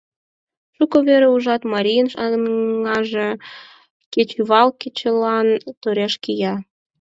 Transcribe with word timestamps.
Шуко 0.75 0.97
вере 1.07 1.27
ужат: 1.35 1.61
марийын 1.73 2.07
аҥаже 2.23 3.29
кечывал 4.13 4.67
кечылан 4.81 5.47
тореш 5.81 6.13
кия. 6.23 6.53